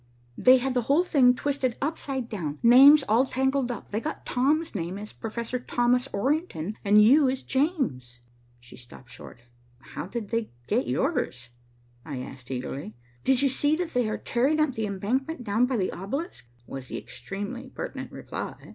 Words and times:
"They 0.35 0.57
had 0.57 0.73
the 0.73 0.81
whole 0.89 1.03
thing 1.03 1.35
twisted 1.35 1.77
upside 1.79 2.27
down; 2.27 2.57
names 2.63 3.03
all 3.07 3.27
tangled 3.27 3.69
up. 3.71 3.91
They 3.91 3.99
got 3.99 4.25
Tom's 4.25 4.73
name 4.73 4.97
as 4.97 5.13
Professor 5.13 5.59
Thomas 5.59 6.07
Orrington, 6.07 6.75
and 6.83 7.03
you 7.03 7.29
as 7.29 7.43
James." 7.43 8.17
She 8.59 8.75
stopped 8.75 9.11
short. 9.11 9.43
"How 9.93 10.07
did 10.07 10.29
they 10.29 10.49
get 10.65 10.87
yours?" 10.87 11.49
I 12.03 12.17
asked 12.17 12.49
eagerly. 12.49 12.95
"Did 13.23 13.43
you 13.43 13.49
see 13.49 13.75
that 13.75 13.89
they 13.89 14.09
are 14.09 14.17
tearing 14.17 14.59
up 14.59 14.73
the 14.73 14.87
embankment 14.87 15.43
down 15.43 15.67
by 15.67 15.77
the 15.77 15.91
obelisk?" 15.91 16.47
was 16.65 16.87
the 16.87 16.97
extremely 16.97 17.69
pertinent 17.69 18.11
reply. 18.11 18.69